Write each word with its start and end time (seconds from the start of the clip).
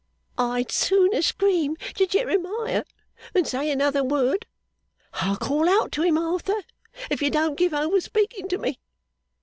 'I'd 0.35 0.71
sooner 0.71 1.21
scream 1.21 1.75
to 1.93 2.07
Jeremiah 2.07 2.85
than 3.33 3.45
say 3.45 3.69
another 3.69 4.03
word! 4.03 4.47
I'll 5.13 5.37
call 5.37 5.69
out 5.69 5.91
to 5.91 6.01
him, 6.01 6.17
Arthur, 6.17 6.63
if 7.11 7.21
you 7.21 7.29
don't 7.29 7.53
give 7.53 7.75
over 7.75 8.01
speaking 8.01 8.47
to 8.47 8.57
me. 8.57 8.79